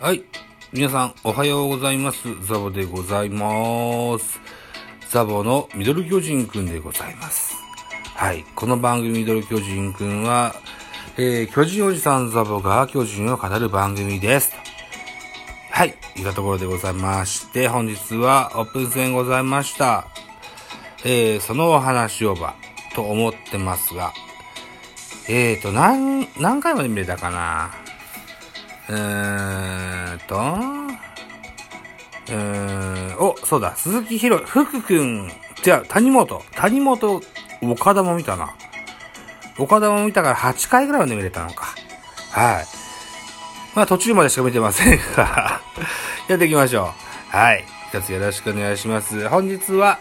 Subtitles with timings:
[0.00, 0.22] はい。
[0.72, 2.28] 皆さん、おはようございます。
[2.46, 4.38] ザボでございます。
[5.10, 7.56] ザボのミドル巨人くんでございます。
[8.14, 8.44] はい。
[8.54, 10.54] この番組ミドル巨人くんは、
[11.16, 14.52] えー、巨人おじさんザボが巨人を語る番組です。
[15.72, 15.96] はい。
[16.14, 20.06] いったところでございまして、本日はオープン戦ございました。
[21.04, 22.54] えー、そのお話をば、
[22.94, 24.12] と思ってますが、
[25.28, 27.87] えーと、何、何回まで見れたかな？
[28.90, 30.36] えーと、
[32.30, 35.30] えー、お、そうだ、鈴木ひろ、福くん、
[35.66, 37.22] 違う、谷本、谷本、
[37.62, 38.54] 岡田も見たな。
[39.58, 41.74] 岡田も見たから8回ぐらいまで見れたのか。
[42.30, 42.66] はい。
[43.74, 45.60] まあ途中までしか見てませんが、
[46.28, 46.94] やっていきましょ
[47.32, 47.36] う。
[47.36, 47.64] はい。
[47.88, 49.28] 一つよろしくお願いします。
[49.28, 49.98] 本日は、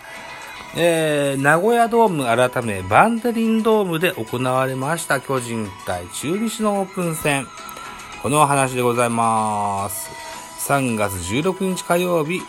[0.76, 7.48] えー、名古屋ドーム改めバンデリンドームで行われました巨人対中日のオープン戦。
[8.28, 10.10] このお話でございます。
[10.70, 12.42] 3月16日火曜日、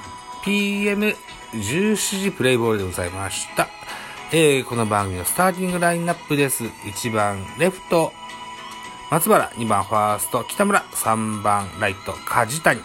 [0.43, 3.69] PM17 時プレイボールでございました。
[4.33, 6.65] えー、この番組のスターティングラインナップです。
[6.65, 8.13] 1番レフト、
[9.13, 12.81] 松原、2番ファースト、北村、3番ライト、梶谷、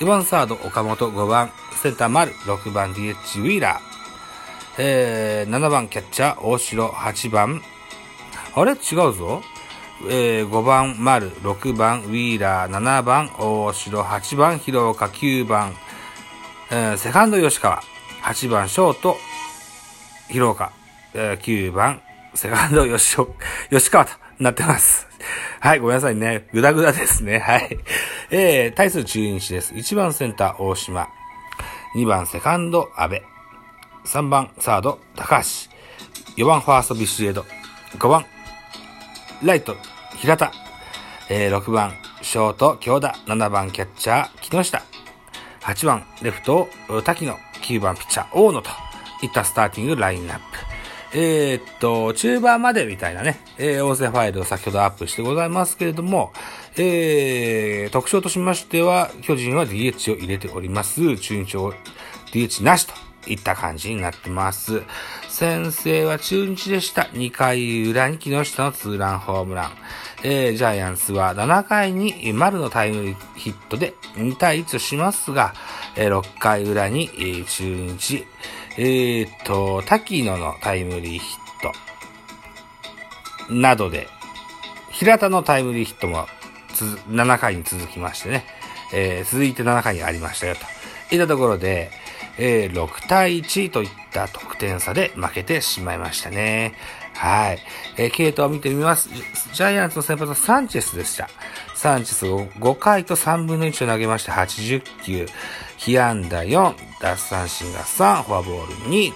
[0.00, 3.80] 4番サード、岡本、5番センター丸、6番 DH ウィーラー、
[4.78, 7.62] えー、7番キャッチャー、大城、8番、
[8.56, 8.72] あれ？
[8.72, 8.74] 違
[9.06, 9.40] うぞ。
[10.06, 15.74] えー、5番丸、6番ウィーラー、7番大城、8番広岡、9番、
[16.70, 17.82] えー、セカンド吉川、
[18.22, 19.16] 8番ショート、
[20.28, 20.72] 広岡、
[21.14, 22.00] えー、9番
[22.34, 23.16] セカンド吉
[23.70, 25.08] 吉川となってます。
[25.60, 26.46] はい、ごめんなさいね。
[26.52, 27.40] ぐだぐだですね。
[27.40, 27.76] はい。
[28.30, 29.74] えー、対する中日です。
[29.74, 31.08] 1番センター大島、
[31.96, 33.20] 2番セカンド阿部、
[34.04, 35.42] 3番サード高橋、
[36.36, 37.44] 4番ファーストビシエド、
[37.98, 38.24] 5番
[39.42, 39.76] ライト
[40.16, 40.52] 平田、
[41.30, 44.82] えー、6番ショート京田、7番キャッチャー木下、
[45.60, 46.68] 8番レフト
[47.04, 48.70] 滝野、9番ピッチャー大野と
[49.22, 50.42] いったスターティングラインナップ。
[51.14, 56.32] えー、っと、中盤までみたいなね、えー、音声ファイルを先ほどアップしてございますけれども、
[56.76, 61.16] えー、特徴としましては、巨人は DH を入れております。
[61.16, 61.72] 中日を
[62.32, 62.92] DH なしと
[63.30, 64.82] いった感じになってます。
[65.38, 67.02] 先制は中日でした。
[67.12, 69.70] 2回裏に木下のツーランホームラン。
[70.24, 75.54] えー、ジャイアンツは7回に丸のタイムリーヒットで2対1しますが、
[75.94, 78.26] えー、6回裏に、えー、中日、
[78.78, 81.38] えー、っと、滝野のタイムリーヒッ
[83.48, 84.08] トなどで、
[84.90, 86.26] 平田のタイムリーヒットも
[87.10, 88.44] 7回に続きましてね、
[88.92, 90.62] えー、続いて7回にありましたよと。
[91.14, 91.92] いったところで、
[92.38, 96.74] えー、6対1といった得点差で負けてしまいましたね。
[97.14, 97.58] はい。
[97.96, 99.08] えー、系統を見てみます。
[99.52, 101.28] ジャイアンツの先発はサンチェスでした。
[101.74, 105.26] サンチェスを5回と3分の1を投げまして80球。
[105.76, 109.12] 被安打4、奪三振が3、フォアボール2、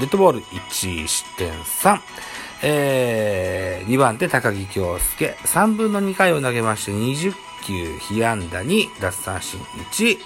[0.00, 2.00] デッドボール1、失点3。
[2.64, 7.32] えー、2番手高木京介、3分の2回を投げまして20
[7.66, 10.18] 球、被安打2、奪三振1、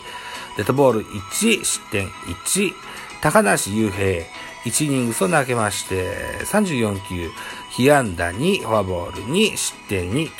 [0.58, 2.72] デッドボール1、失点1、
[3.20, 4.24] 高梨雄平、
[4.64, 6.10] 1イニングスを投げまして、
[6.44, 7.30] 34球、
[7.70, 10.30] 被安打2、フォアボール2、失点2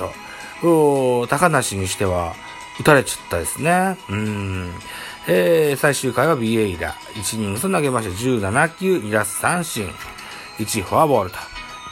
[0.63, 2.35] と、高梨にしては、
[2.81, 3.97] 打たれちゃったですね。
[4.09, 4.73] うん。
[5.29, 9.89] えー、最終回はビエイラ、1イニングス投げまして、17球、2奪三振、
[10.59, 11.37] 1フォアボールと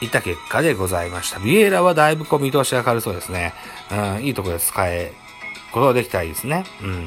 [0.03, 1.41] いった結果でございました。
[1.41, 3.55] ビエイラはだいぶこう見通しが軽そうですね。
[3.91, 5.13] うん、いいところで使え、
[5.73, 6.65] ことができたらいいですね。
[6.83, 7.07] うん。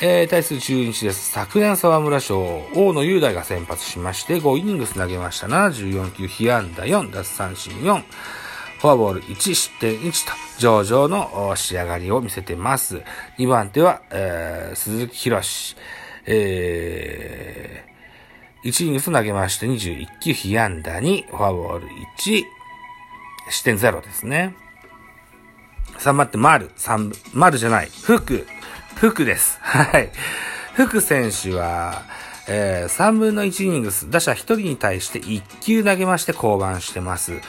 [0.00, 1.32] えー、対する中日です。
[1.32, 5.48] 昨年沢村賞、大野雄大が先発しまして、5イニングス投げました。
[5.48, 8.04] 74球、被安打4、奪三振4、
[8.78, 13.02] フォアボール1、失点1と、上々の仕上がりを見せてます。
[13.38, 15.74] 2番手は、えー、鈴木博士、
[16.26, 22.44] えー、1イニングス投げまして、21球、被安打2、フォアボール1、
[23.50, 24.54] 失点0ですね。
[25.98, 28.46] 3番手、丸、3、丸じゃない、福、
[28.98, 29.58] 福です。
[29.62, 30.10] はい。
[30.74, 32.02] 福選手は、
[32.48, 37.40] えー、3分の1イニングス、打者1人に対して1球投げまして降板してます。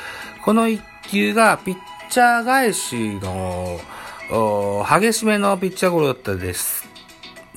[0.46, 0.80] この1
[1.10, 1.76] 球がピッ
[2.12, 3.80] チャー返しの、
[4.88, 6.88] 激しめのピッチャーゴロだったです。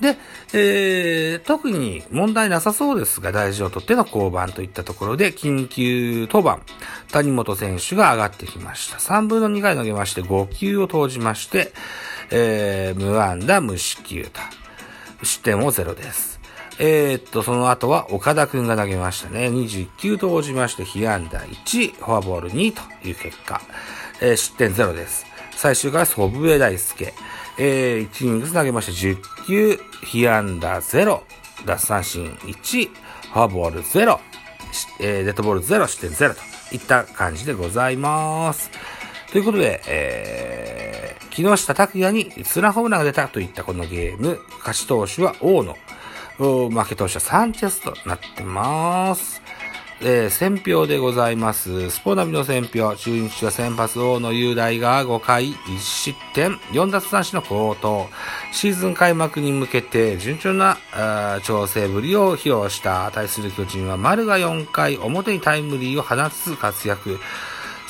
[0.00, 0.16] で、
[0.54, 6.60] えー、特に問題なさそうですが、大事を取っての降板といったところで、緊急登板、
[7.12, 8.96] 谷本選手が上がってきました。
[8.96, 11.74] 3分の2回投げまして、5球を投じまして、
[12.34, 14.40] えー、無安打無四球と、
[15.22, 16.40] 失点もゼロです。
[16.78, 19.48] えー、っと、その後は岡田くんが投げましたね。
[19.48, 23.60] 21球投じまして、被安打1、フォアボール2という結果。
[24.22, 25.26] えー、失点ゼロです。
[25.52, 27.12] 最終回、祖父江大輔。
[27.58, 31.20] えー、1イニングス投げまして10球、被安打0、
[31.66, 34.18] 奪三振1、フォアボール0、
[35.00, 38.70] えー、デッドボール0、失点0といった感じでございます。
[39.32, 45.74] ということで、えー、木下拓也にツーラホームランが出たといったこのゲーム、勝ち投手は大野、
[46.68, 49.40] 負け投手はサンチェスとなってます。
[50.02, 51.88] えー、選票でございます。
[51.88, 58.08] スポナビの選票、中日は先発王の雄大が5回1失点、4奪三振の好投。
[58.52, 60.76] シーズン開幕に向けて順調な
[61.44, 67.18] 調整ぶりを披露した対する巨人は丸が4回表にタイムリーを放つ活躍。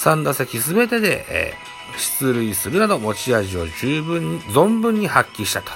[0.03, 5.71] 3打席すべてで、えー、出塁するなど持ち味を十分に、存分に発揮したと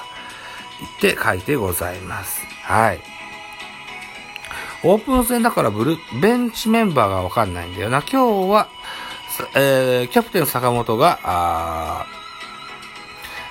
[1.00, 2.44] 言って書いてございます。
[2.62, 3.00] はい。
[4.82, 8.02] オープン戦だからブル、ベンチメンバーがわかんないんだよな。
[8.02, 8.69] 今日は、
[9.55, 12.06] えー、キャプテン坂本が、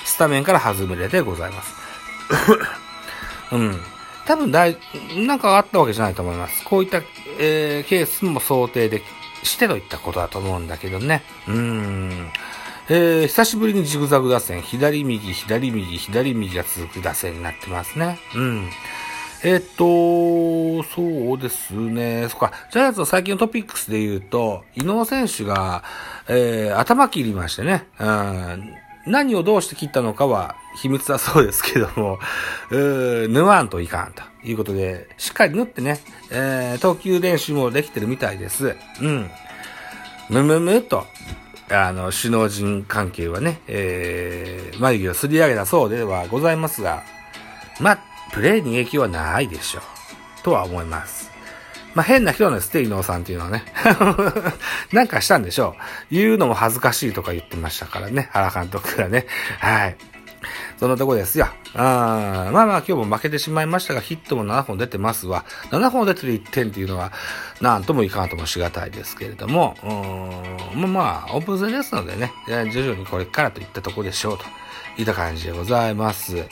[0.04, 1.74] スタメンから外れでございます。
[3.54, 3.82] うん。
[4.26, 4.78] 多分だい、
[5.16, 6.66] なんかあったわけじゃないと思います。
[6.66, 7.02] こういった、
[7.40, 9.04] えー、ケースも想定でき
[9.46, 11.24] してといったことだと思うんだけどね。
[11.48, 12.32] うーん。
[12.88, 18.20] えー、久しぶりにジグザグ打線、左右、左右、左右が続く打線になってますね。
[18.36, 18.70] うん。
[19.44, 22.28] えっと、そうですね。
[22.30, 22.52] そっか。
[22.72, 25.84] ジャイアンツの最近のトピックスで言うと、伊能選手が、
[26.28, 27.88] えー、頭切りましてね。
[28.00, 28.74] うん。
[29.06, 32.20] 何をどうして切ったのかは秘密だそうですけども、
[32.72, 36.00] うー縫わんといかんということで、しっかり縫ってね、
[36.32, 38.76] えー、投球練習もできてるみたいです。
[39.02, 39.30] うん。
[40.30, 41.06] むむむと、
[41.70, 47.04] あの、首脳陣関係はね、えー、眉毛をすり上げたそうではございますが、
[47.80, 47.98] ま、
[48.32, 50.44] プレイに影響はないでしょう。
[50.44, 51.32] とは思います。
[51.96, 53.64] まあ、変な人なんです、テイノーさんっていうのはね。
[54.92, 55.76] なんかしたんでしょ
[56.12, 56.16] う。
[56.16, 59.26] 言うのも恥ずかしいとか言ってましたからね、原監督がね。
[59.60, 59.96] はい。
[60.78, 61.48] そんなとこですよ。
[61.74, 65.46] あまあまあ今日も負けてしまいましたが、ヒットも7本出てますわ。
[65.72, 67.12] 7本出てる1点っていうのは、
[67.62, 69.76] なんともいかんともしがたいですけれども、
[70.74, 74.46] うん、まあ、オープン戦ですのでね、徐々にこれからといったとこでしょうと
[74.98, 76.46] いった感じでございます。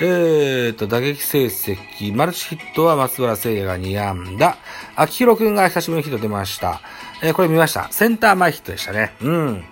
[0.00, 4.56] えーと、打撃成績、マルチヒットは松原聖也が2安打。
[4.94, 6.80] 秋広くんが久しぶりにヒット出ました。
[7.20, 7.88] えー、これ見ました。
[7.90, 9.12] センター前ヒットでしたね。
[9.20, 9.64] うん。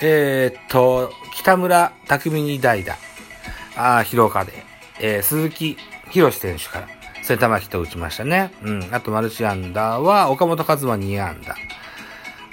[0.00, 2.96] えーと、北村匠に代打。
[3.76, 4.52] ああ広岡で。
[5.00, 5.76] えー、鈴木
[6.10, 6.88] 博選手から
[7.22, 8.52] センター前ヒットを打ちましたね。
[8.62, 8.88] うん。
[8.92, 11.56] あとマルチアンダーは岡本和真2安打。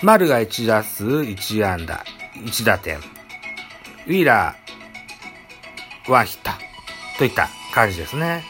[0.02, 2.04] 丸が1打数1安打。
[2.36, 2.98] 1打点。
[2.98, 6.52] ウィーラーはヒット。
[7.20, 8.44] といった感じですね。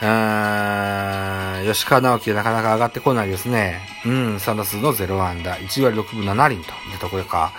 [0.00, 3.80] うーん、吉川直樹なかなか上がってこないですね。
[4.04, 7.52] うん、3打数の0安打、1割6分7厘といったところか。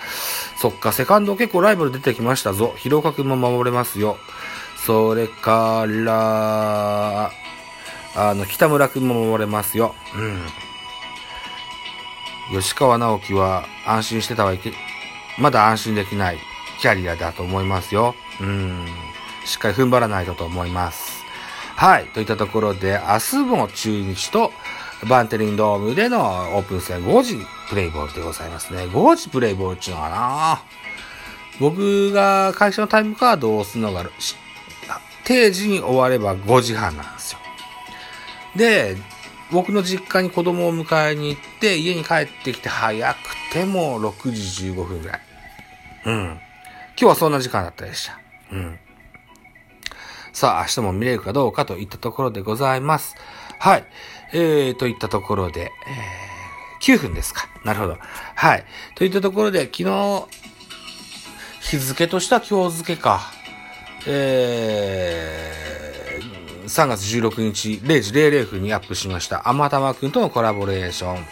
[0.60, 2.74] そっか、セカンド結構ライバル出てきましたぞ。
[2.76, 4.18] 広岡くんも守れますよ。
[4.84, 7.30] それから、
[8.16, 9.94] あの、北村くんも守れますよ。
[10.16, 10.20] う
[12.56, 12.60] ん。
[12.60, 14.72] 吉川直樹は安心してたはいけ、
[15.38, 16.38] まだ安心できない
[16.80, 18.16] キャリアだと思いますよ。
[18.40, 18.84] うん。
[19.44, 21.24] しっかり踏ん張らないとと思います。
[21.76, 22.06] はい。
[22.06, 24.50] といったところで、明日も中日と
[25.08, 28.84] バンテリンドームでのオープン戦5時プレイボールでございますね。
[28.84, 30.62] 5時プレイボールっていうのかな
[31.60, 34.04] 僕が会社のタイムカードを押すのが、
[35.24, 37.38] 定時に終われば5時半なんですよ。
[38.56, 38.96] で、
[39.50, 43.18] 僕の実家に子供を迎えに行って、家に帰ってきて早く
[43.52, 45.20] ても6時15分ぐらい。
[46.06, 46.14] うん。
[46.14, 46.40] 今
[46.96, 48.18] 日はそんな時間だったでした。
[48.52, 48.78] うん。
[50.32, 53.16] さあ、明日も見れるかどうかといったところでございます。
[53.58, 53.84] はい。
[54.32, 56.37] えー、といったところで、えー、
[56.88, 57.48] 9分ですか。
[57.64, 57.98] なるほど。
[58.34, 58.64] はい。
[58.94, 60.24] といったところで、昨日、
[61.60, 63.30] 日付としては今日付か。
[64.06, 71.26] えー、3月16日0時00分にアップしました、あまたまくんとのコラボレーション、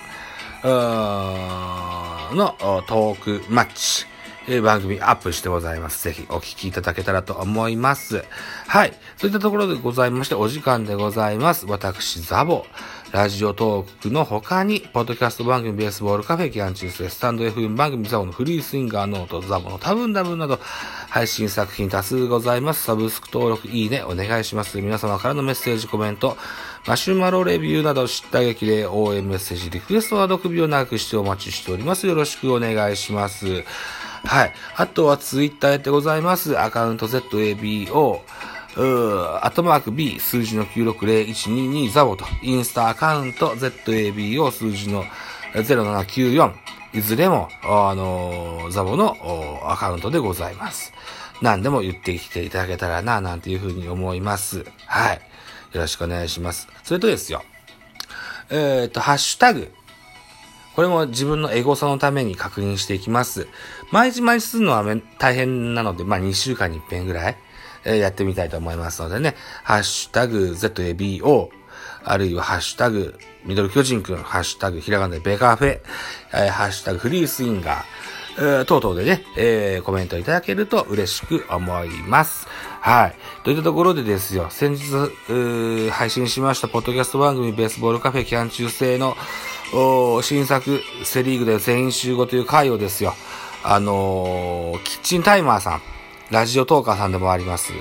[2.37, 2.55] の
[2.87, 4.05] トークマッチ。
[4.49, 6.05] え番組アップしてございます。
[6.05, 8.25] ぜひお聞きいただけたらと思います。
[8.69, 8.93] はい。
[9.17, 11.67] そういったところでございまして、お時間でございます。
[11.67, 12.65] 私、ザボ。
[13.13, 20.59] ラジオトークの他に、ポッドキャスト番組ベースボールカフェキャンチューススタンド FM 番組ザボのフリースインガーノートザボの多分多分など、
[21.09, 22.83] 配信作品多数ございます。
[22.83, 24.81] サブスク登録、いいね、お願いします。
[24.81, 26.37] 皆様からのメッセージ、コメント、
[26.87, 32.07] マシュマロレビューなど、知った激励、応援メッセージ、リクエストなど首を長くしてお待ちしております。
[32.07, 33.65] よろしくお願いします。
[34.27, 34.53] はい。
[34.77, 36.59] あとはツイッターやってございます。
[36.59, 38.21] アカウント ZABO、
[38.77, 45.05] うー、アットマーク B、数字の960122ザボと、インスタアカウント ZABO 数字の
[45.55, 46.53] 0794、
[46.95, 49.17] いずれも、あの、ザボの
[49.65, 50.93] アカウントでございます。
[51.41, 54.65] 何でも言ってきていただけたらな、なんていうふうに思います。
[54.87, 55.21] はい。
[55.73, 56.69] よろしくお願いします。
[56.83, 57.43] それとですよ。
[58.51, 59.73] えっ、ー、と、ハッシュタグ。
[60.77, 63.49] これも自分のエゴサのために確認していきます。
[63.91, 64.85] 毎日毎日するのは
[65.19, 67.37] 大変なので、まあ2週間に1遍ぐらい、
[67.87, 71.49] えー、やってみたいと思いますのでね、ハッシュタグ ZABO、
[72.05, 75.81] あるいはハッシュタグミドル巨人くん、ハッシュタグひらがなでベカフェ、
[76.35, 77.85] えー、ハッシュタグフリースインガー、
[78.39, 82.47] えー、等々でね、えー、コメントいただけると嬉しく思います。
[82.83, 83.15] はい。
[83.45, 89.17] といったところでですよ、先日、配信しましたポッドキャスト番組ベースボールカフェキャン中制の
[89.75, 93.15] お新作セリーグで全員集合という回をですよ、
[93.65, 95.83] あのー、キッチンタイマーさん、
[96.31, 97.73] ラジオトーカーさんでもあります、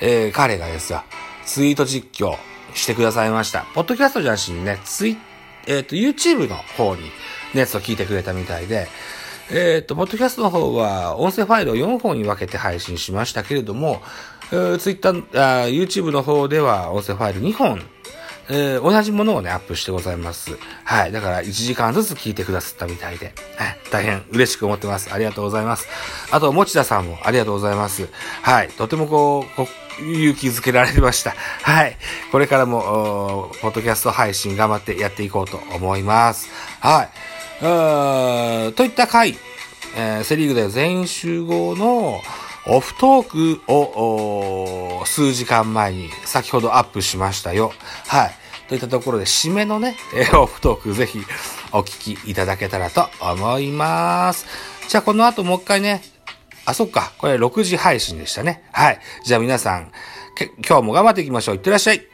[0.00, 1.02] えー、彼がですよ、
[1.44, 2.36] ツイート実況
[2.74, 3.66] してくださいました。
[3.74, 5.18] ポッドキャストじゃなしにね、ツイ
[5.66, 7.02] えっ、ー、と、YouTube の方に、
[7.54, 8.88] ネット聞いてくれたみたいで、
[9.50, 14.00] えっ、ー、と、ポッドキャストの方は、音声ファイルを4本に分けて配信しましたけれども、
[14.52, 15.12] えー、Twitter、
[15.68, 17.82] YouTube の方では、音声ファイル2本
[18.52, 20.58] えー、同じものをね、アップしてございます。
[20.84, 21.12] はい。
[21.12, 23.32] だから1時間ずつ聞いてくださったみたいで、
[23.92, 25.12] 大変嬉しく思ってます。
[25.12, 25.86] ありがとうございます。
[26.32, 28.08] あと、持田さんもありがとうございます。
[28.42, 28.68] はい。
[28.68, 29.68] とてもこう、こ
[30.00, 31.34] 勇気づけられました。
[31.62, 31.96] はい。
[32.32, 36.48] これからも、ポッドキャスト配信頑張ってやっていこうと思います。
[36.80, 38.72] はい。
[38.74, 39.36] といった回、
[39.96, 42.20] えー、セリーグで全員集合の
[42.66, 47.72] オフトークを数時間前に先ほどアップしましたよ。
[48.06, 48.30] はい。
[48.68, 49.96] といったところで、締めのね、
[50.34, 51.24] オフトークぜひ
[51.72, 54.46] お聞きいただけたらと思います。
[54.88, 56.02] じゃあこの後もう一回ね、
[56.66, 58.62] あ、そっか、これ6時配信でしたね。
[58.72, 59.00] はい。
[59.24, 59.90] じゃあ皆さん、
[60.66, 61.54] 今日も頑張っていきましょう。
[61.56, 62.06] いってらっしゃい。